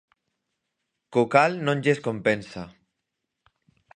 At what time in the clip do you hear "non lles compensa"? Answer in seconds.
1.65-2.63